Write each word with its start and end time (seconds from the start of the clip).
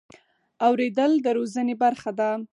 اورېدل 0.67 1.11
د 1.21 1.27
روزنې 1.37 1.75
برخه 1.83 2.11
ده. 2.19 2.31